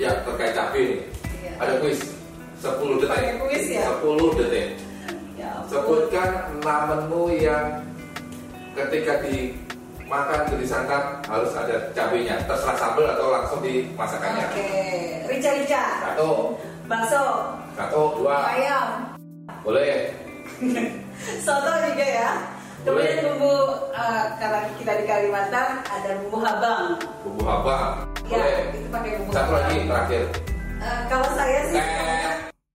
[0.00, 1.00] Ya terkait cabai nih.
[1.42, 1.52] Iya.
[1.60, 2.00] Ada kuis
[2.62, 3.10] 10 detik.
[3.12, 3.84] Pakai kuis ya?
[4.00, 4.66] 10 detik.
[5.36, 5.68] Ya ampun.
[5.68, 7.66] Sebutkan enam menu yang
[8.72, 12.40] ketika dimakan atau disantap harus ada cabenya.
[12.48, 14.46] Terserah sambal atau langsung di masakannya.
[14.48, 14.70] Oke,
[15.28, 16.56] rica-rica, Satu,
[16.88, 17.24] bakso,
[17.76, 18.88] satu, dua, ayam,
[19.60, 20.12] boleh.
[21.44, 22.30] soto juga ya.
[22.82, 23.54] Kemudian bumbu
[23.94, 26.98] eh, karena kita di Kalimantan ada bumbu habang.
[27.22, 28.56] Bumbu habang, Ya, boleh.
[28.72, 30.24] itu pakai bumbu Satu lagi terakhir.
[30.80, 32.32] Eh, kalau saya sih Eh,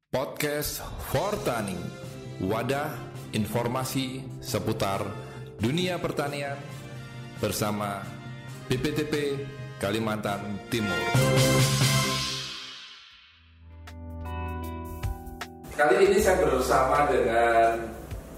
[0.07, 0.73] Podcast
[1.09, 1.77] for Tani,
[2.39, 2.93] wadah
[3.33, 5.01] informasi seputar
[5.57, 6.55] dunia pertanian
[7.37, 8.05] bersama
[8.69, 9.35] BPTP
[9.77, 10.95] Kalimantan Timur.
[15.75, 17.77] Kali ini saya bersama dengan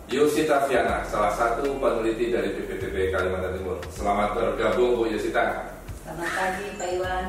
[0.09, 3.77] Yosita Viana, salah satu peneliti dari BPTP Kalimantan Timur.
[3.93, 5.68] Selamat bergabung Bu Yosita.
[6.19, 7.25] Selamat pagi Pak Iwan.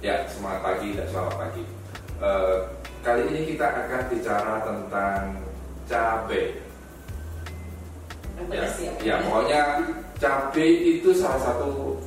[0.00, 1.62] Ya, semangat pagi dan selamat pagi.
[2.16, 2.56] Eh,
[3.04, 5.20] kali ini kita akan bicara tentang
[5.84, 6.44] cabai.
[8.36, 8.92] Ya, pedas ya.
[9.04, 9.60] ya, pokoknya
[10.16, 12.00] cabai itu salah satu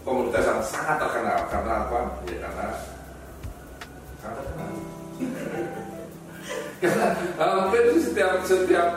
[0.00, 2.00] komoditas yang sangat terkenal karena apa?
[2.24, 2.66] Ya karena
[4.24, 4.70] sangat terkenal.
[6.80, 7.06] karena
[7.36, 8.88] hampir di setiap setiap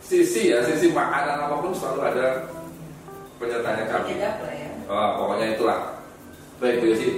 [0.00, 2.48] sisi ya, sisi makanan apa pun selalu ada
[3.36, 4.61] penyertanya cabai.
[4.90, 5.80] Oh, pokoknya itulah.
[6.58, 7.10] Baik Bu Yosi.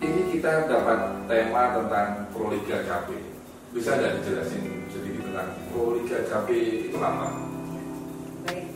[0.00, 3.20] Ini kita dapat tema tentang proliga cabai.
[3.70, 7.28] Bisa nggak dijelasin sedikit tentang proliga cabai itu apa?
[8.48, 8.66] Baik.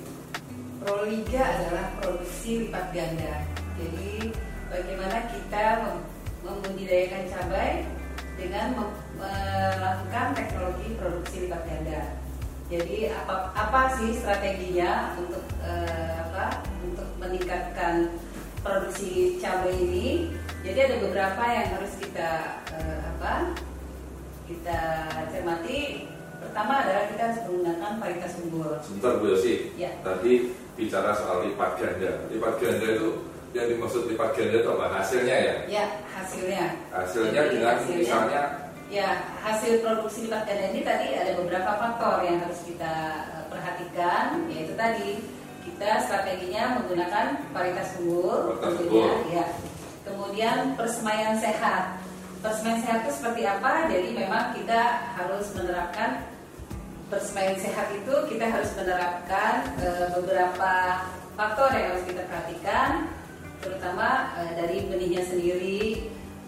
[0.84, 3.34] Proliga adalah produksi lipat ganda.
[3.80, 4.30] Jadi
[4.68, 6.06] bagaimana kita mem-
[6.44, 7.72] membudidayakan cabai
[8.36, 8.66] dengan
[9.16, 12.23] melakukan teknologi produksi lipat ganda.
[12.64, 18.16] Jadi apa apa sih strateginya untuk eh, apa untuk meningkatkan
[18.64, 20.32] produksi cabai ini?
[20.64, 22.30] Jadi ada beberapa yang harus kita
[22.72, 23.52] eh, apa
[24.48, 24.80] kita
[25.28, 26.08] cermati.
[26.40, 28.76] Pertama adalah kita harus menggunakan varietas unggul.
[28.80, 29.72] Sebentar Bu Yosi.
[29.76, 29.96] Ya.
[30.00, 32.28] Tadi bicara soal lipat ganda.
[32.28, 33.10] Lipat ganda itu
[33.56, 34.86] yang dimaksud lipat ganda itu apa?
[34.92, 35.54] Hasilnya ya?
[35.68, 36.64] Ya, hasilnya.
[36.92, 38.42] Hasilnya Jadi dengan hasilnya- misalnya
[38.92, 42.94] Ya, hasil produksi lipat ganda ini tadi ada beberapa faktor yang harus kita
[43.32, 45.24] eh, perhatikan, yaitu tadi
[45.64, 49.46] kita strateginya menggunakan varietas unggul, tentunya, ya.
[50.04, 51.96] Kemudian persemaian sehat.
[52.44, 53.88] Persemaian sehat itu seperti apa?
[53.88, 54.80] Jadi memang kita
[55.16, 56.28] harus menerapkan
[57.08, 60.72] persemaian sehat itu kita harus menerapkan eh, beberapa
[61.34, 63.08] faktor yang harus kita perhatikan,
[63.64, 65.93] terutama eh, dari benihnya sendiri.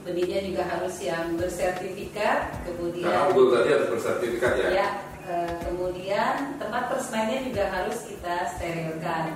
[0.07, 4.69] Benihnya juga harus yang bersertifikat, karena kemudian unggul tadi harus bersertifikat ya.
[4.71, 4.89] ya,
[5.27, 9.35] eh, kemudian tempat persemaiannya juga harus kita sterilkan.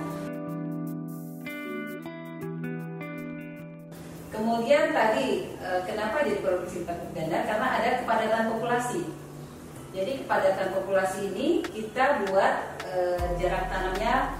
[4.31, 7.39] Kemudian tadi eh, kenapa jadi produksi lipat ganda?
[7.51, 9.03] Karena ada kepadatan populasi.
[9.91, 14.39] Jadi kepadatan populasi ini kita buat eh, jarak tanamnya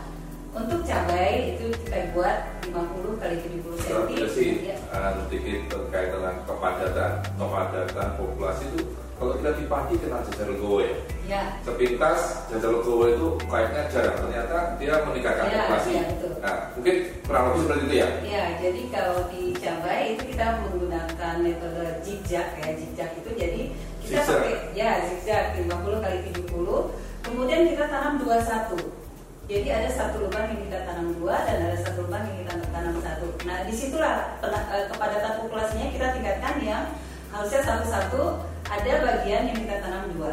[0.52, 2.76] untuk cabai itu kita buat 50
[3.18, 3.88] kali 70 cm.
[3.88, 4.76] Tapi sih Ya.
[4.92, 8.82] uh, sedikit terkait dengan kepadatan kepadatan populasi itu
[9.16, 10.88] kalau kita di pagi kenal jajal gowe
[11.24, 16.32] Ya, sepintas jajal gowe itu kayaknya jarang ternyata dia meningkatkan Ya, populasi ya, betul.
[16.42, 21.34] nah mungkin kurang lebih seperti itu ya Ya, jadi kalau di cabai itu kita menggunakan
[21.40, 23.62] metode zigzag ya, zigzag itu jadi
[24.02, 24.40] kita Zigzag.
[24.42, 26.92] pakai ya zigzag 50 kali 70.
[27.22, 29.00] Kemudian kita tanam 21.
[29.46, 32.96] Jadi ada satu lubang yang kita tanam dua dan ada satu lubang yang kita tanam
[32.98, 33.28] satu.
[33.44, 36.84] Nah di situlah eh, kepadatan populasinya kita tingkatkan yang
[37.30, 38.22] harusnya satu-satu
[38.66, 40.32] ada bagian yang kita tanam dua.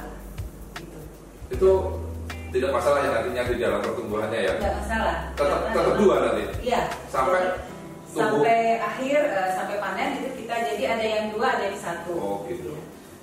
[0.78, 0.98] Gitu.
[1.48, 1.70] itu
[2.48, 5.16] tidak masalah ya nantinya di dalam pertumbuhannya ya Nggak masalah.
[5.32, 6.82] tetap Karena tetap dua nanti Iya.
[7.08, 7.40] Sampai
[8.08, 8.40] tumbuh.
[8.40, 12.12] sampai akhir eh, sampai panen itu kita jadi ada yang dua ada yang satu.
[12.14, 12.76] oh gitu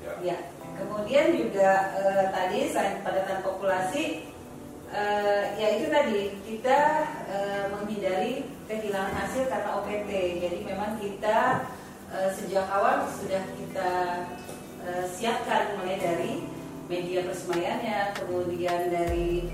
[0.04, 0.38] ya Ya.
[0.76, 4.04] Kemudian juga eh, tadi selain kepadatan populasi
[4.92, 6.80] eh, ya itu tadi kita
[7.28, 8.34] eh, menghindari
[8.66, 10.10] kehilangan hasil karena OPT.
[10.42, 11.70] Jadi memang kita
[12.12, 13.92] eh, sejak awal sudah kita
[14.86, 16.32] eh, siapkan mulai dari
[16.86, 19.50] media persemaiannya, kemudian dari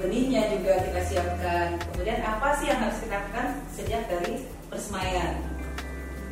[0.00, 1.76] benihnya juga kita siapkan.
[1.92, 5.54] Kemudian apa sih yang harus kita lakukan sejak dari persemaian?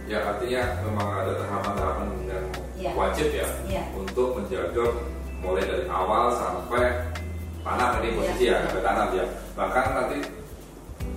[0.03, 2.91] ya artinya memang ada tahapan-tahapan yang Ya.
[2.99, 3.87] wajib ya Ya.
[3.95, 4.99] untuk menjaga
[5.39, 7.07] mulai dari awal sampai
[7.63, 8.59] tanam ini posisi Ya.
[8.59, 9.25] ya, sampai tanam ya
[9.55, 10.19] bahkan nanti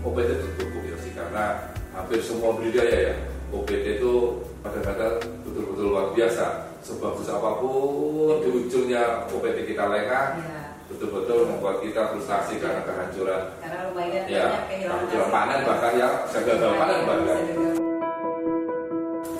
[0.01, 1.43] OPT itu cukup ya sih karena
[1.91, 3.15] hampir semua budidaya ya
[3.49, 4.13] OPT itu
[4.61, 6.45] kadang-kadang betul-betul luar biasa
[6.79, 10.61] sebagus apa pun di ujungnya OPT kita lengah Ya.
[10.85, 16.71] betul-betul membuat kita frustasi karena kehancuran Karena lumayan ya banyak kehilangan panen bahkan ya gagal
[16.75, 17.39] panen bahkan.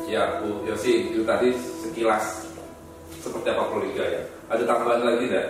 [0.06, 1.52] Ya Bu Yosi, itu tadi
[1.84, 2.48] sekilas
[3.20, 4.22] seperti apa Proliga ya.
[4.48, 5.48] Ada tambahan lagi enggak?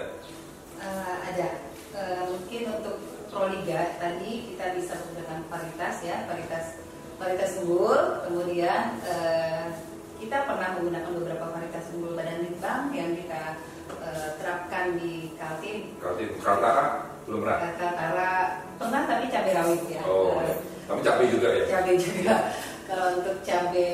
[0.79, 1.47] Eh, ada.
[1.93, 2.95] Eh, mungkin untuk
[3.35, 6.79] Proliga tadi kita bisa menggunakan paritas ya, paritas
[7.19, 8.23] paritas unggul.
[8.23, 9.75] Kemudian eh,
[10.23, 13.59] kita pernah menggunakan beberapa paritas unggul badan litbang yang kita
[13.91, 15.99] eh, terapkan di Kaltim.
[15.99, 17.59] Kaltim, Kaltara belum pernah.
[17.75, 18.31] Kaltara
[18.79, 20.01] pernah tapi cabai rawit ya.
[20.07, 20.55] Oh, Eh, ya.
[20.87, 21.65] Tapi cabai juga ya.
[21.67, 22.35] cabai juga.
[22.87, 23.91] Kalau untuk cabai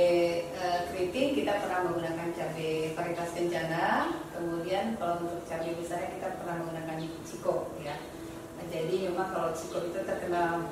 [0.53, 3.85] eh, keriting kita pernah menggunakan cabai paritas kencana.
[4.38, 7.97] Kemudian kalau untuk cabai besar kita pernah menggunakan ciko ya.
[8.71, 10.71] Jadi memang kalau ciko itu terkenal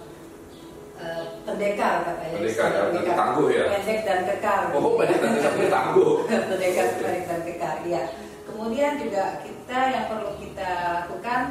[0.96, 2.36] eh, pendekar katanya.
[2.40, 3.16] Pendekar, ya, Pendekar.
[3.16, 3.66] tangguh ya?
[3.70, 4.62] Pendek dan kekar.
[4.74, 6.14] Oh, banyak nanti sampai tangguh.
[6.50, 7.78] pendekar pendek dan kekar.
[7.84, 8.04] Ya.
[8.44, 11.44] Kemudian juga kita yang perlu kita lakukan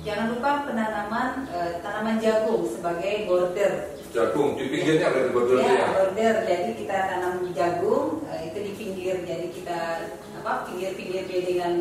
[0.00, 3.72] jangan lupa penanaman eh, tanaman jagung sebagai border
[4.06, 5.86] Jagung di pinggirnya berarti bordurnya Ya, ya.
[5.92, 6.34] border.
[6.46, 9.16] Jadi kita tanam jagung eh, itu di pinggir.
[9.22, 9.80] Jadi kita
[10.40, 11.74] apa pinggir-pinggir bedengan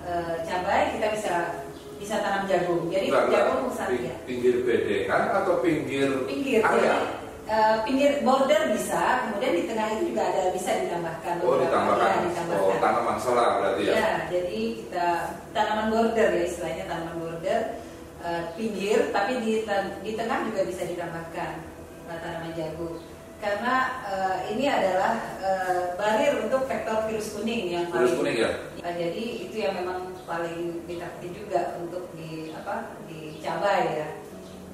[0.00, 1.34] eh, cabai kita bisa
[2.00, 2.88] bisa tanam jagung.
[2.88, 4.14] Jadi jagung usah Ping- ya.
[4.24, 6.60] Pinggir bedengan atau pinggir Pinggir.
[6.64, 6.80] area?
[6.80, 7.04] Jadi
[7.46, 9.02] eh, pinggir border bisa.
[9.22, 11.34] Kemudian di tengah itu juga ada bisa ditambahkan.
[11.40, 12.08] Oh ditambahkan.
[12.08, 12.78] Ya, Oh ditambahkan.
[12.80, 13.92] tanaman solar berarti ya.
[13.92, 15.08] Ya, jadi kita
[15.52, 17.60] tanaman border ya istilahnya tanaman border
[18.20, 19.52] eh, pinggir, tapi di
[20.00, 21.50] di tengah juga bisa ditambahkan
[22.08, 22.96] eh, tanaman jagung.
[23.40, 23.74] Karena
[24.04, 28.50] eh, ini adalah eh, barir untuk vektor virus kuning yang Virus paling kuning ya.
[28.80, 34.08] Eh, jadi itu yang memang paling ditakuti juga untuk di apa di cabai ya.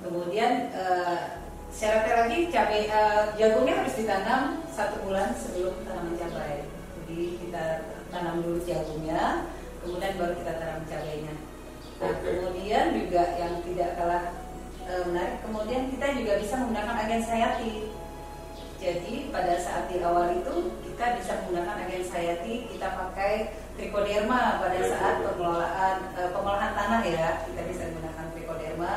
[0.05, 1.41] Kemudian eh,
[1.73, 6.69] syaratnya lagi cabai eh, jagungnya harus ditanam satu bulan sebelum tanaman cabai.
[7.01, 7.65] Jadi kita
[8.13, 9.49] tanam dulu jagungnya,
[9.81, 11.35] kemudian baru kita tanam cabainya.
[11.97, 14.25] Nah, kemudian juga yang tidak kalah
[14.85, 17.75] eh, menarik, kemudian kita juga bisa menggunakan agen sayati.
[18.77, 23.33] Jadi pada saat di awal itu kita bisa menggunakan agen sayati, kita pakai
[23.75, 28.95] trichoderma pada saat pengelolaan eh, pengolahan tanah ya, kita bisa menggunakan trichoderma.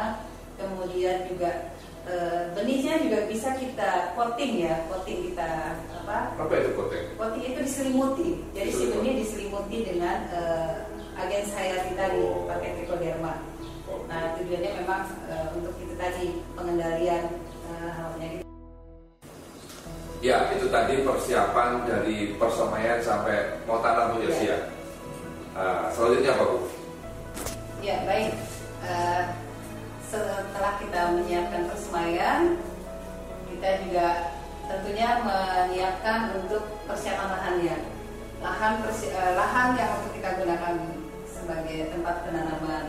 [0.59, 1.71] Kemudian juga
[2.03, 6.35] eh, benihnya juga bisa kita coating ya, coating kita apa?
[6.35, 7.03] Apa itu kotek?
[7.15, 8.29] Coating itu diselimuti.
[8.51, 8.95] Jadi si Diselimuti.
[8.99, 10.75] benih diselimuti dengan eh,
[11.15, 12.43] agen sayati tadi Oh.
[12.47, 13.33] pakai trichoderma.
[13.87, 14.03] Oh.
[14.11, 17.23] Nah tujuannya memang eh, untuk itu tadi pengendalian
[17.71, 18.48] eh, hal penyakit.
[20.19, 24.59] Ya, itu tadi persiapan dari persemaian sampai mau tanam Bu ya.
[25.55, 26.57] Ah, selanjutnya apa Bu?
[27.79, 28.35] Ya baik.
[28.83, 29.23] Eh,
[30.03, 32.59] setelah kita menyiapkan persemaian,
[33.47, 34.07] kita juga
[34.67, 37.77] tentunya menyiapkan untuk persiapan lahannya.
[38.43, 40.75] Lahan persi- eh, lahan yang untuk kita gunakan
[41.31, 42.85] sebagai tempat penanaman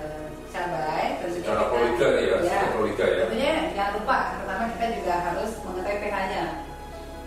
[0.00, 1.20] eh, cabai.
[1.20, 1.76] Tentunya Secara kita-
[2.48, 3.24] ya, proliga ya.
[3.28, 6.44] Tentunya jangan lupa pertama kita juga harus mengetahui pH-nya.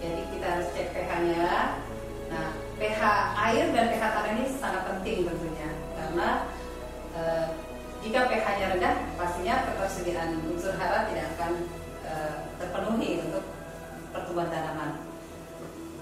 [0.03, 1.79] Jadi kita harus cek pH-nya.
[2.27, 3.01] Nah, pH
[3.39, 6.27] air dan pH tanah ini sangat penting tentunya karena
[7.15, 7.45] eh,
[8.03, 11.51] jika pH-nya rendah, pastinya ketersediaan unsur hara tidak akan
[12.03, 13.47] eh, terpenuhi untuk
[14.11, 14.91] pertumbuhan tanaman.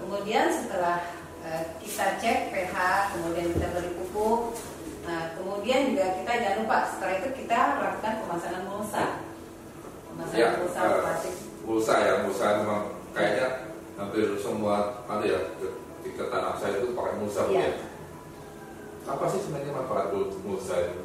[0.02, 1.06] Kemudian setelah
[1.46, 2.74] eh, kita cek pH,
[3.14, 4.58] kemudian kita beri pupuk.
[5.06, 9.04] Nah, kemudian juga kita jangan lupa setelah itu kita lakukan pemasangan mulsa.
[10.10, 11.34] Pemasangan Ya, mulsa eh, plastik.
[11.62, 12.82] Mulsa ya, mulsa memang
[13.14, 13.61] kayaknya
[13.94, 15.40] hampir semua ada ya
[16.02, 17.68] di ke tanah saya itu pakai mulsa ya.
[19.02, 21.02] Apa sih sebenarnya manfaat mul- mulsa itu?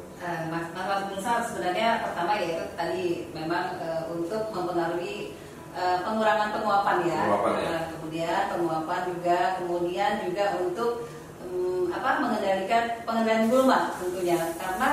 [0.50, 5.34] Mas- Manfaat mulsa sebenarnya pertama yaitu tadi memang eh, untuk mempengaruhi
[5.74, 7.20] eh, pengurangan penguapan ya.
[7.26, 7.66] Penguapan ya.
[7.68, 10.90] Eh, kemudian penguapan juga, kemudian juga untuk
[11.46, 14.90] mm, apa mengendalikan pengendalian gulma tentunya karena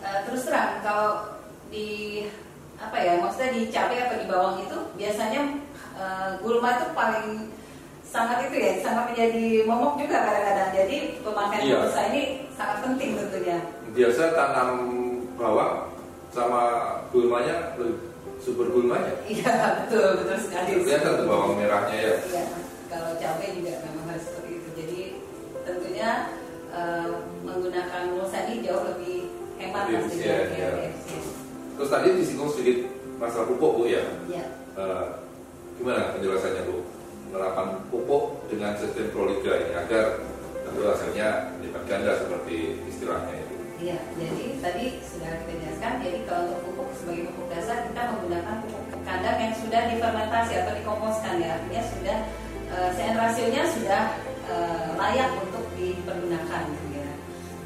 [0.00, 1.88] eh, terus terang kalau di
[2.76, 5.42] apa ya maksudnya di cabai atau di bawang itu biasanya
[6.40, 7.28] gulma itu paling
[8.04, 11.76] sangat itu ya sangat menjadi momok juga kadang-kadang jadi pemakaian Iya.
[11.82, 12.22] mulsa ini
[12.54, 13.58] sangat penting tentunya
[13.94, 14.70] Biasa tanam
[15.34, 15.74] bawang
[16.30, 16.62] sama
[17.10, 17.78] gulmanya
[18.42, 19.14] super gulmanya.
[19.30, 19.54] Iya
[19.86, 20.82] betul betul sekali.
[20.82, 22.14] Kelihatan tuh bawang merahnya ya.
[22.26, 22.44] Iya
[22.90, 24.68] kalau cabai juga memang harus seperti itu.
[24.74, 25.00] Jadi
[25.62, 26.10] tentunya
[26.74, 27.08] eh,
[27.46, 29.30] menggunakan mulsa ini jauh lebih
[29.62, 30.36] hemat Lebih pastinya.
[30.50, 30.90] Iya, ya.
[31.78, 32.78] Terus tadi disinggung sedikit
[33.16, 34.02] masalah pupuk Bu ya.
[34.26, 34.44] Iya.
[34.74, 35.06] Eh,
[35.76, 36.76] gimana penjelasannya Bu?
[37.30, 40.22] Penerapan pupuk dengan sistem proliga ini agar
[40.62, 41.28] tentu hasilnya
[41.60, 43.54] lipat ganda seperti istilahnya itu.
[43.82, 45.92] Iya, jadi tadi sudah kita jelaskan.
[45.98, 50.72] Jadi kalau untuk pupuk sebagai pupuk dasar kita menggunakan pupuk kandang yang sudah difermentasi atau
[50.78, 52.18] dikomposkan ya, artinya sudah
[52.70, 54.02] eh, CN rasionya sudah
[54.46, 56.62] eh, layak untuk dipergunakan.
[56.70, 57.10] gitu ya.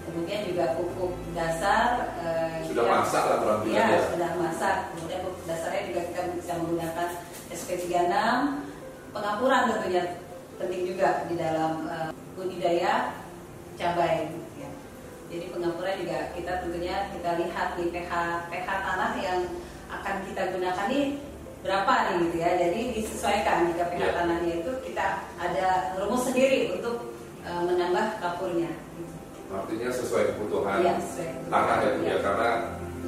[0.09, 4.01] Kemudian juga pupuk dasar eh, Sudah masak lah kurang Iya, ya.
[4.17, 4.77] sudah masak.
[4.97, 7.09] Kemudian pupuk dasarnya juga kita bisa menggunakan
[7.49, 8.13] SP36.
[9.09, 10.03] pengampuran tentunya
[10.57, 13.17] penting juga di dalam uh, budidaya
[13.75, 14.29] cabai.
[14.55, 14.69] Ya.
[15.29, 18.11] Jadi pengampuran juga kita tentunya kita lihat di pH
[18.49, 19.41] pH tanah yang
[19.89, 21.25] akan kita gunakan ini
[21.59, 22.51] berapa nih gitu ya.
[22.59, 24.13] Jadi disesuaikan jika pH Ya.
[24.15, 25.07] tanahnya itu kita
[25.41, 28.71] ada rumus sendiri untuk uh, menambah kapurnya.
[29.49, 31.49] Artinya sesuai kebutuhan Iya, sesuai kebutuhan.
[31.49, 31.97] tanah ya, ya.
[32.05, 32.17] Iya.
[32.21, 32.49] karena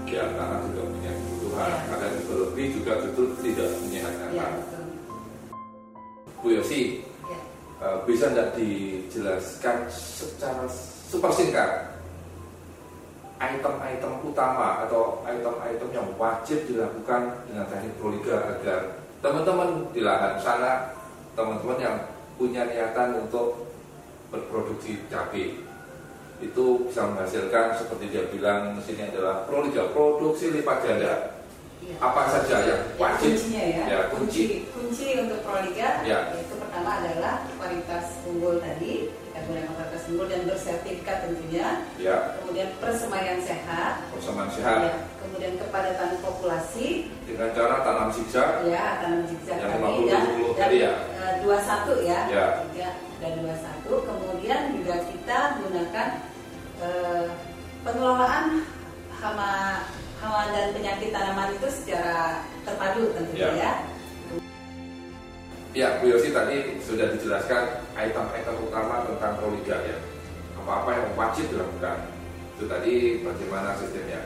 [0.09, 0.83] ya tanah juga
[1.61, 1.85] kebutuhan.
[1.85, 1.93] Iya.
[1.93, 4.85] Kadang berlebih juga betul tidak menyehatkan Ya, betul.
[6.41, 7.89] Bu Yosi, Ya.
[8.09, 10.65] bisa tidak dijelaskan secara
[11.09, 11.97] super singkat
[13.41, 20.93] item-item utama atau item-item yang wajib dilakukan dengan teknik proliga agar teman-teman di lahan sana,
[21.33, 21.97] teman-teman yang
[22.37, 23.69] punya niatan untuk
[24.29, 25.57] berproduksi cabai
[26.41, 31.40] itu bisa menghasilkan seperti dia bilang sini adalah proliga produksi lipat ganda.
[31.81, 31.97] Iya.
[31.99, 33.31] Apa saja yang Ya, wajib?
[33.35, 33.83] kuncinya ya.
[33.87, 34.43] Ya, kunci.
[34.71, 36.19] kunci untuk proliga Ya.
[36.31, 42.69] yaitu pertama adalah kualitas unggul tadi kita gunakan kualitas unggul dan bersertifikat tentunya Ya, kemudian
[42.77, 46.89] persemaian sehat persamaan sehat ya, kemudian kepadatan populasi
[47.25, 50.93] dengan cara tanam zigzag ya tanam zigzag Yang tadi 50, dan 20 dan tadi ya?
[51.17, 52.47] eh, 21 ya Ya.
[52.67, 52.89] tiga
[53.21, 56.09] dan 21 kemudian juga kita gunakan
[56.81, 57.25] eh,
[57.81, 58.45] pengelolaan
[59.17, 59.53] hama
[60.21, 62.19] hama dan penyakit tanaman itu secara
[62.63, 63.55] terpadu tentunya Ya.
[63.57, 63.73] ya
[65.71, 67.63] Ya, Bu Yosi tadi sudah dijelaskan
[67.95, 69.95] item-item utama tentang proliga ya.
[70.59, 72.11] Apa-apa yang wajib dilakukan.
[72.59, 74.19] Itu tadi bagaimana sistemnya.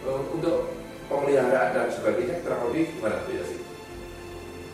[0.00, 0.72] Eh, Untuk
[1.04, 3.56] pemeliharaan dan sebagainya kurang lebih gimana Bu Yosi?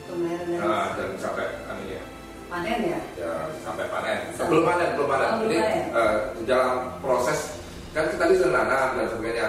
[0.06, 2.02] pemeliharaan dan Nah, dan sampai anu ya,
[2.46, 4.18] panen ya ya sampai panen.
[4.30, 5.26] Sampai- Sebelum panen, belum panen.
[5.26, 5.84] Oh, belum Jadi panen.
[6.38, 6.70] di dalam
[7.02, 7.40] proses
[7.90, 9.48] kan kita tadi sudah nanam dan sebagainya.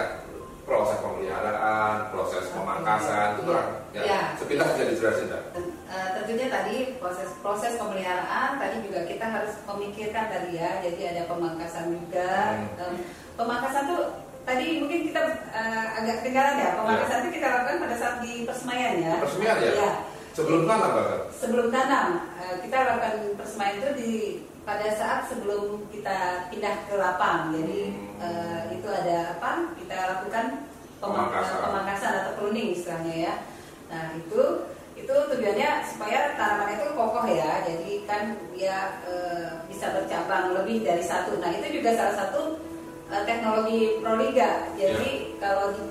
[0.68, 3.68] Proses pemeliharaan, proses pemangkasan, itu kurang.
[3.96, 4.00] Ya.
[4.04, 4.04] Ya.
[4.04, 4.20] Ya.
[4.36, 5.32] Sepintas bisa dijelasin
[5.88, 11.22] eh, tentunya tadi proses proses pemeliharaan tadi juga kita harus memikirkan tadi ya jadi ada
[11.24, 12.68] pemangkasan juga Hmm.
[12.76, 12.94] Em,
[13.32, 14.02] pemangkasan tuh
[14.44, 18.94] tadi mungkin kita eh, agak ketinggalan ya pemangkasan itu kita lakukan pada saat di persemaian
[19.00, 19.72] ya Persemaian ya?
[19.72, 19.90] Iya.
[20.36, 21.20] Sebelum tanam bahkan.
[21.32, 24.12] sebelum tanam eh, kita lakukan persemaian itu di
[24.68, 26.18] pada saat sebelum kita
[26.52, 28.20] pindah ke lapang jadi Hmm.
[28.20, 30.46] eh, itu ada apa kita lakukan
[31.00, 31.64] pemang- Pemangkasan.
[31.64, 33.34] pemangkasan atau pruning istilahnya ya
[33.88, 34.42] nah itu
[34.92, 38.22] itu tujuannya supaya tanaman itu kokoh ya jadi kan
[38.52, 42.60] dia eh, bisa bercabang lebih dari satu nah itu juga salah satu
[43.08, 45.82] eh, teknologi proliga jadi kalau di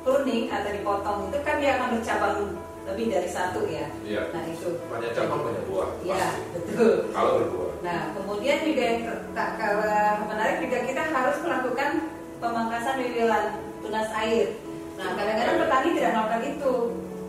[0.00, 2.36] pruning atau dipotong itu kan dia akan bercabang
[2.82, 4.22] lebih dari satu ya Iya.
[4.30, 5.88] nah itu Banyak cabang banyak buah.
[6.02, 6.40] ya pasti.
[6.52, 7.70] betul Kalau berbuah.
[7.82, 9.00] Nah, kemudian juga yang
[9.32, 11.90] tak kalah menarik juga kita harus melakukan
[12.38, 13.44] pemangkasan wiwilan
[13.78, 14.54] tunas air.
[14.94, 16.72] Nah, kadang-kadang petani tidak melakukan itu,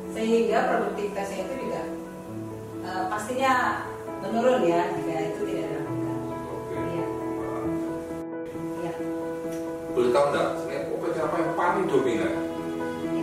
[0.10, 1.82] sehingga produktivitasnya itu juga
[2.84, 3.54] eh, pastinya
[4.22, 6.18] menurun ya jika itu tidak dilakukan.
[6.46, 6.76] Oke.
[6.78, 7.06] Iya,
[8.80, 8.94] iya.
[9.90, 10.48] Boleh tahu enggak?
[10.56, 12.34] Sebenarnya apa yang paling dominan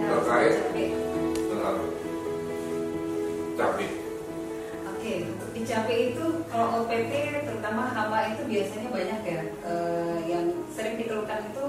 [0.01, 0.55] harus Terkait.
[3.61, 3.89] Cabai?
[4.89, 7.13] Oke, untuk di cabai itu kalau OPT
[7.45, 9.41] terutama hama itu biasanya banyak ya.
[9.65, 11.65] Eh, yang sering dikeluhkan itu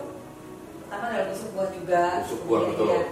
[0.88, 2.03] pertama adalah busuk buah juga.
[2.24, 2.88] Busuk buah, betul.
[2.88, 3.03] iya,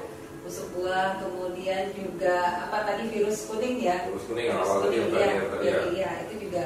[0.44, 2.36] busuk buah, kemudian juga
[2.68, 3.98] apa tadi virus kuning ya.
[4.08, 5.84] Virus kuning yang Virus awal tadi yang kuning, tadi iya, ya, iya, ya.
[5.92, 6.64] iya, itu juga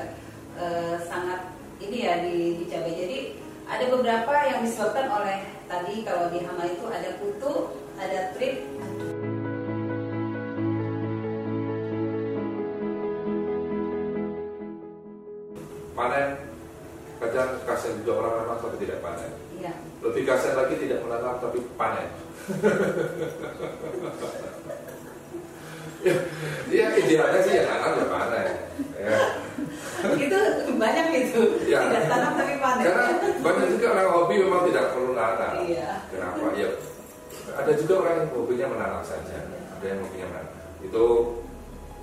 [0.58, 1.42] eh, sangat
[1.82, 2.94] ini ya di, di cabai.
[2.94, 3.18] Jadi
[3.64, 7.54] ada beberapa yang disebabkan oleh tadi kalau di hama itu ada kutu,
[7.98, 8.73] ada trip,
[16.04, 16.36] Panen
[17.16, 19.32] kadang kasihan juga orang menanam tapi tidak panen.
[19.56, 19.72] iya.
[20.04, 22.12] Lebih kasihan lagi tidak menanam tapi panen.
[26.04, 26.12] ya,
[26.68, 28.48] ya idealnya sih ya nanam ya panen.
[29.00, 29.16] Ya.
[30.20, 30.40] itu
[30.76, 31.42] banyak itu
[31.72, 31.88] Ya.
[31.88, 32.84] tidak tanam tapi panen.
[32.84, 33.08] Karena
[33.40, 35.64] banyak juga orang hobi memang tidak perlu nanam.
[35.64, 36.04] Iya.
[36.12, 36.52] Kenapa?
[36.60, 36.68] Ya,
[37.56, 39.40] ada juga orang yang hobinya menanam saja.
[39.80, 40.56] Ada yang hobinya menanam.
[40.84, 41.04] Itu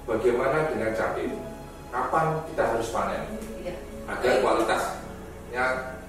[0.09, 1.29] bagaimana dengan cabai?
[1.93, 3.29] Kapan kita harus panen?
[3.61, 3.77] Iya.
[4.11, 5.65] Agar kualitasnya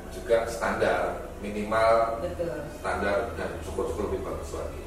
[0.10, 2.66] juga standar, minimal Betul.
[2.82, 4.82] standar dan syukur-syukur lebih bagus lagi.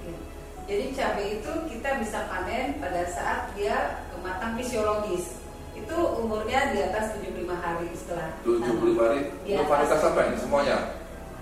[0.65, 5.37] Jadi cabai itu kita bisa panen pada saat dia matang fisiologis.
[5.77, 9.67] Itu umurnya di atas 75 hari setelah 75 hari, atas.
[9.69, 10.79] kualitas apa ini semuanya?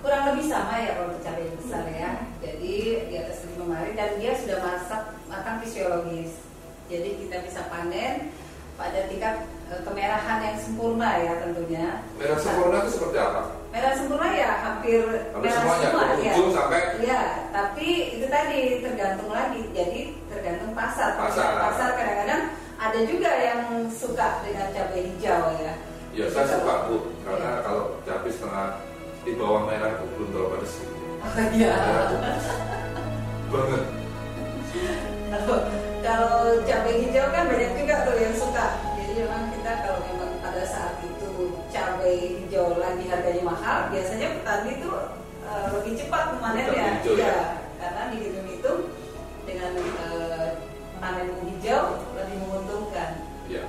[0.03, 2.11] Kurang lebih sama ya kalau cabai besar ya.
[2.43, 2.75] Jadi
[3.07, 6.43] di atas 75 hari dan dia sudah masak matang fisiologis.
[6.91, 8.35] Jadi kita bisa panen
[8.75, 9.47] pada tingkat
[9.81, 11.85] kemerahan yang sempurna ya tentunya.
[12.21, 13.41] Merah sempurna itu seperti apa?
[13.73, 15.01] Merah sempurna ya hampir
[15.33, 16.33] Hampir merah semuanya, semua ya.
[16.53, 17.87] sampai Iya, tapi
[18.19, 19.61] itu tadi tergantung lagi.
[19.73, 19.99] Jadi
[20.29, 21.17] tergantung pasar.
[21.17, 21.49] Pasar.
[21.57, 22.41] pasar kadang-kadang
[22.77, 25.73] ada juga yang suka dengan cabai hijau ya.
[26.13, 28.67] Ya saya suka bu, karena kalau cabai setengah
[29.25, 30.95] di bawah merah itu belum terlalu gitu.
[31.23, 31.75] Oh, iya.
[33.49, 33.83] Banget.
[35.31, 35.57] Kalau
[36.05, 36.33] kalau
[36.67, 38.92] cabai hijau kan banyak juga tuh yang suka.
[39.23, 44.91] Memang kita kalau memang pada saat itu cabai hijau lagi harganya mahal, biasanya petani itu
[45.47, 46.99] eh, lebih cepat memanennya.
[46.99, 47.63] Hijau, ya?
[47.79, 48.91] karena dihitung-hitung
[49.47, 50.59] dengan eh,
[50.99, 53.23] panen hijau lebih menguntungkan.
[53.47, 53.63] Ya.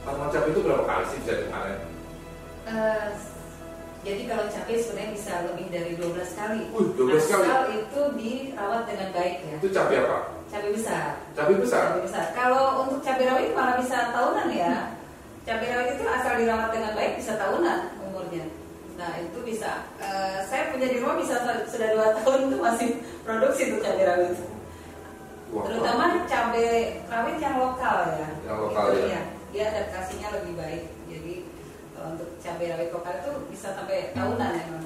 [0.00, 1.76] Tanaman cabai itu berapa kali sih bisa dipanen?
[2.72, 3.27] Eh,
[4.08, 6.60] jadi kalau cabai sebenarnya bisa lebih dari 12 kali.
[6.72, 7.44] Wih, 12 kali?
[7.44, 9.56] Asal itu dirawat dengan baik ya.
[9.60, 10.18] Itu cabai apa?
[10.48, 11.06] Cabai besar.
[11.36, 11.82] Cabai besar?
[11.92, 12.24] Cabai besar.
[12.32, 14.96] Kalau untuk cabai rawit malah bisa tahunan ya.
[15.44, 18.44] Cabai rawit itu asal dirawat dengan baik bisa tahunan umurnya.
[18.96, 19.84] Nah itu bisa.
[20.00, 22.88] Eh, saya punya di rumah bisa sudah dua tahun itu masih
[23.28, 24.32] produksi untuk cabai rawit.
[25.52, 28.28] Wah, Terutama cabai rawit yang lokal ya.
[28.48, 29.22] Yang lokal, Itu ya.
[29.52, 30.97] Dia adaptasinya lebih baik.
[32.08, 34.84] Kalau untuk cabai rawit lokal itu bisa sampai tahunan ya memang.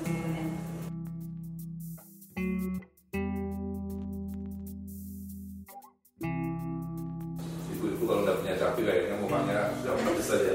[7.79, 10.55] Ibu-ibu kalau nggak punya cabai kayaknya mukanya sudah pedes saja.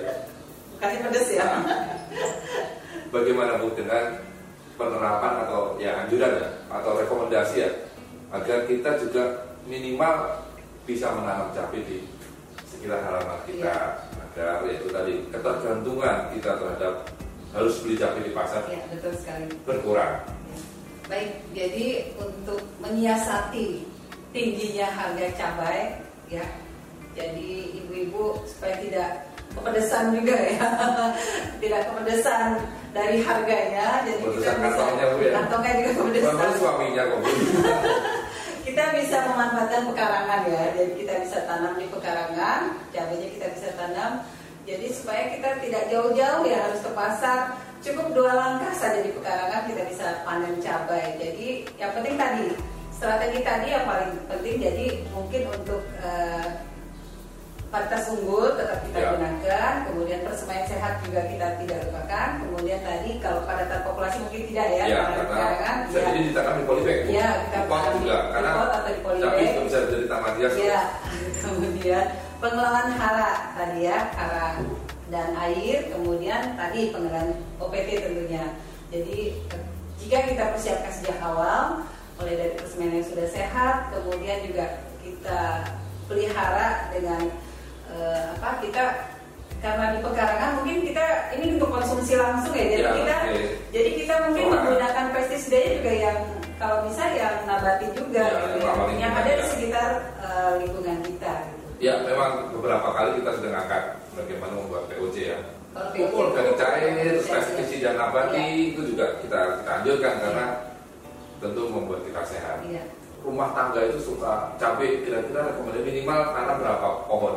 [0.83, 1.47] Kasih pedes ya.
[3.15, 4.19] Bagaimana Bu dengan
[4.75, 7.71] penerapan atau ya anjuran ya atau rekomendasi ya
[8.35, 10.43] agar kita juga minimal
[10.83, 12.03] bisa menanam cabai di
[12.67, 14.03] sekitar halaman kita
[14.37, 16.93] agar yaitu tadi ketergantungan kita terhadap
[17.57, 19.49] harus beli cabai di pasar Ya betul sekali.
[19.65, 20.13] berkurang.
[20.29, 20.57] Ya.
[21.09, 21.85] Baik, jadi
[22.21, 23.81] untuk menyiasati
[24.29, 25.97] tingginya harga cabai,
[26.29, 26.45] ya,
[27.17, 27.49] jadi
[27.81, 29.09] ibu-ibu supaya tidak
[29.57, 30.67] kepedesan juga ya,
[31.65, 32.61] tidak kepedesan
[32.93, 35.31] dari harganya, jadi kita bisa kantongnya, Bu, ya?
[35.33, 36.49] kantongnya juga kepedesan.
[36.61, 37.19] Suaminya kok?
[38.77, 44.21] Kita bisa memanfaatkan pekarangan ya, jadi kita bisa tanam di pekarangan, cabainya kita bisa tanam.
[44.69, 49.65] Jadi supaya kita tidak jauh-jauh ya harus ke pasar, cukup dua langkah saja di pekarangan
[49.65, 51.17] kita bisa panen cabai.
[51.17, 52.53] Jadi yang penting tadi
[52.93, 54.61] strategi tadi yang paling penting.
[54.61, 56.45] Jadi mungkin untuk eh,
[57.67, 59.07] varietas unggul tetap kita Ya.
[59.11, 62.29] gunakan, kemudian persemaian sehat juga kita tidak lupakan.
[62.39, 65.75] Kemudian tadi kalau padatan populasi mungkin tidak ya, Ya, karena pekarangan.
[65.83, 66.05] bisa ya.
[66.07, 66.99] jadi ditanam di polybag.
[67.07, 69.35] Ya, kita Di juga karena atau di polybag.
[69.43, 70.53] juga bisa jadi taman hias.
[70.53, 70.61] Bu.
[70.63, 70.81] Ya,
[71.43, 72.05] kemudian
[72.37, 74.47] pengelolaan hara tadi ya, hara
[75.07, 78.43] dan air, kemudian tadi pengelolaan OPT tentunya.
[78.87, 79.19] Jadi
[79.99, 81.83] jika kita persiapkan sejak awal,
[82.15, 84.65] mulai dari persemaian yang sudah sehat, kemudian juga
[85.03, 85.41] kita
[86.07, 87.27] pelihara dengan
[87.89, 88.83] eh, apa kita
[89.57, 93.43] karena di pekarangan mungkin kita ini untuk konsumsi langsung ya, jadi Ya, kita oke.
[93.71, 94.63] jadi kita mungkin Pekarangan.
[94.63, 96.17] menggunakan pestisida juga yang
[96.57, 99.47] kalau bisa yang nabati juga Ya, gitu ya, yang ada di ya.
[99.47, 101.33] sekitar eh, lingkungan kita.
[101.43, 101.65] Gitu.
[101.79, 105.37] Ya, memang beberapa kali kita sudah ngangkat bagaimana membuat POC ya.
[105.77, 107.91] POC, organik cair, ya, pestisida ya.
[107.95, 108.73] nabati Ya.
[108.73, 110.45] itu juga kita, kita anjurkan karena
[111.37, 112.57] tentu membuat kita sehat.
[112.61, 112.81] Iya.
[113.21, 117.35] Rumah tangga itu suka cabai kira-kira rekomendasi minimal tanam berapa pohon?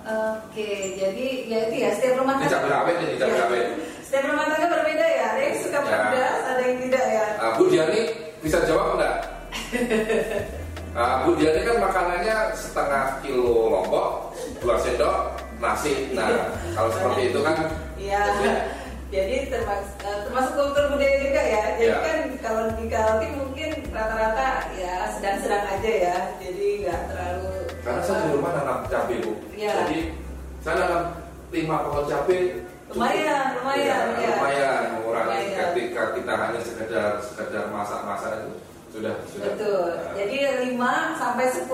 [0.00, 3.40] Oke, jadi ya itu ya setiap rumah cabai rawit ini cabai Ya.
[3.44, 3.66] rawit.
[4.00, 5.24] Setiap rumah tangga berbeda ya.
[5.30, 5.84] Ada yang suka Ya.
[5.84, 7.24] pedas, ada yang tidak ya.
[7.36, 8.00] Nah, Bu Diani
[8.40, 9.16] bisa jawab enggak?
[10.90, 14.08] Nah, Bu Diani kan makanannya setengah kilo lombok,
[14.58, 15.16] dua sendok
[15.58, 16.10] nasi.
[16.10, 17.56] Nah, kalau seperti itu kan
[17.94, 18.22] Iya.
[19.10, 21.62] Jadi termasuk, termasuk kultur budaya juga ya.
[21.76, 21.98] Jadi Ya.
[21.98, 26.16] kan kalau di Kaltim mungkin rata-rata ya sedang-sedang aja ya.
[28.10, 29.32] Saya di rumah nanam cabai Bu.
[29.52, 29.72] Iya.
[29.76, 29.98] Jadi
[30.60, 31.02] saya nanam
[31.48, 32.40] lima pohon cabai.
[32.50, 32.68] cukup.
[32.90, 34.30] Lumayan, lumayan, Ya, ya.
[34.34, 35.58] lumayan mengurangi Lumayan.
[35.70, 38.50] ketika kita hanya sekedar sekedar masak-masak itu
[38.90, 39.46] sudah sudah.
[39.48, 39.82] Betul.
[39.94, 40.36] Nah, Jadi
[40.74, 41.70] 5 sampai 10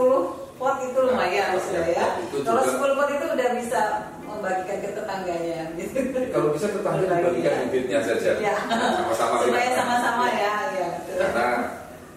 [0.56, 2.06] pot itu lumayan Nah, sudah ya, ya.
[2.44, 2.72] Kalau juga.
[2.84, 3.80] 10 pot itu udah bisa
[4.22, 5.96] membagikan ke tetangganya gitu.
[6.36, 7.64] kalau bisa tetangga dibagikan Iya.
[7.64, 8.30] bibitnya saja.
[8.36, 8.54] Ya.
[8.68, 10.88] Sama-sama Supaya sama-sama ya, ya.
[11.16, 11.46] karena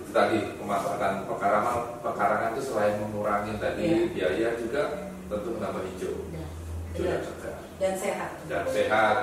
[0.10, 4.10] itu tadi pemanfaatan pekarangan pekarangan itu selain mengurangi tadi Iya.
[4.10, 4.82] biaya juga
[5.30, 6.46] tentu menambah hijau Ya,
[6.90, 7.22] hijau dan benar.
[7.22, 8.32] segar Dan sehat.
[8.50, 9.18] dan sehat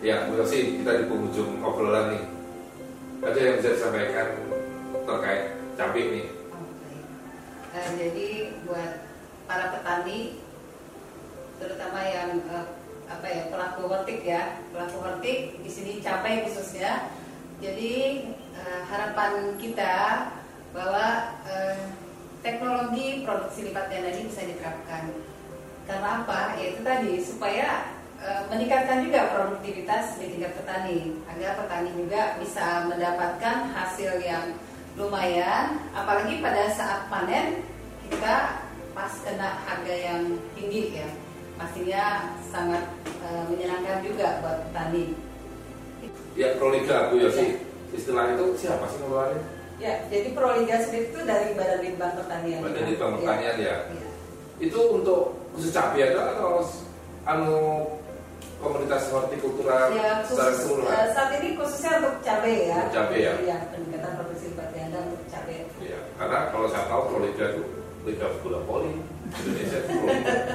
[0.00, 2.24] ya Bu Yosi kita di penghujung obrolan nih
[3.22, 4.28] ada yang bisa disampaikan
[5.00, 7.04] terkait cabai nih Oh, baik.
[7.72, 8.28] Eh, jadi
[8.64, 8.92] buat
[9.46, 10.36] para petani,
[11.56, 12.66] terutama yang eh,
[13.06, 17.16] apa ya pelaku hortik ya, pelaku hortik di sini capai khususnya.
[17.60, 18.24] Jadi
[18.56, 20.26] eh, harapan kita
[20.72, 21.76] bahwa eh,
[22.40, 25.12] teknologi produksi lipat ganda ini bisa diterapkan.
[25.84, 26.56] Karena apa?
[26.56, 27.84] Yaitu tadi supaya
[28.16, 34.56] eh, meningkatkan juga produktivitas di tingkat petani agar petani juga bisa mendapatkan hasil yang
[34.98, 37.62] lumayan apalagi pada saat panen
[38.10, 38.58] kita
[38.90, 41.08] pas kena harga yang tinggi ya
[41.60, 42.84] pastinya sangat
[43.20, 45.29] eh, menyenangkan juga buat petani
[46.32, 47.58] Ya Proliga Bu Yosi,
[47.90, 49.40] istilah itu siapa sih ngeluarin?
[49.76, 53.76] ya jadi Proliga sendiri itu dari Badan Litbang Pertanian Badan Litbang Pertanian ya.
[53.88, 54.08] Iya.
[54.60, 55.20] Itu untuk
[55.52, 56.60] khusus cabai ada atau
[57.24, 57.56] anu
[58.58, 60.92] komunitas hortikultura Ya, secara khusus, keseluruhan?
[60.92, 62.76] eh, saat ini khususnya untuk cabai ya.
[62.78, 63.32] Untuk cabai ya?
[63.40, 65.58] Iya, peningkatan produksi ganda untuk cabai.
[65.80, 67.62] Iya, karena kalau saya tahu Proliga itu
[68.04, 68.92] Liga Bola Voli
[69.32, 69.96] Indonesia itu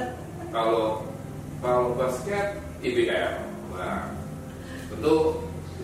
[0.55, 0.86] kalau
[1.60, 3.34] kalau basket IBL.
[3.73, 4.13] Nah,
[4.91, 5.15] tentu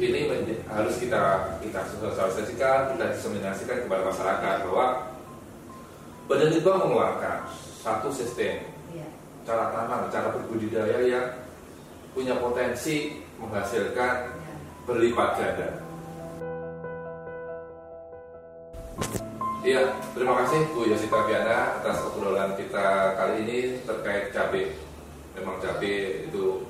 [0.02, 0.30] ini
[0.66, 4.88] harus kita kita sosialisasikan, kita diseminasikan kepada masyarakat bahwa
[6.32, 7.44] Litbang mengeluarkan
[7.84, 9.08] satu sistem Iya.
[9.48, 11.28] cara tanam, cara berbudidaya yang
[12.12, 14.56] punya potensi menghasilkan iya.
[14.84, 15.70] berlipat ganda.
[19.62, 24.74] Iya, terima kasih Bu Yosita Biana atas obrolan kita kali ini terkait cabai.
[25.38, 26.66] Memang cabai itu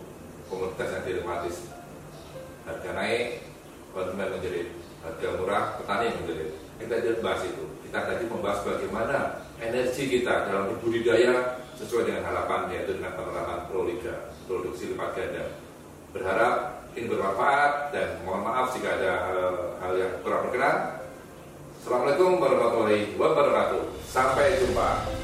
[5.62, 6.52] Harga murah, petani menjerit.
[6.82, 7.66] Kita tidak bahas itu.
[7.86, 9.18] Kita tadi membahas bagaimana
[9.62, 15.46] energi kita dalam berbudidaya sesuai dengan harapan yaitu dengan penerapan Proliga, produksi lipat ganda.
[16.12, 16.54] Berharap
[16.98, 19.40] ini bermanfaat dan mohon maaf jika ada hal,
[19.80, 20.78] hal yang kurang berkenan.
[21.82, 23.82] Assalamualaikum warahmatullahi wabarakatuh.
[24.06, 25.21] Sampai jumpa.